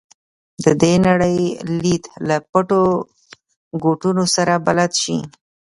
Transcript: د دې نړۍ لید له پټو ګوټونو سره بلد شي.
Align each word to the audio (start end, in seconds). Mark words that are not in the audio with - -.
د 0.63 0.65
دې 0.81 0.93
نړۍ 1.07 1.39
لید 1.81 2.03
له 2.27 2.37
پټو 2.51 2.83
ګوټونو 3.83 4.23
سره 4.35 4.53
بلد 4.67 4.91
شي. 5.01 5.17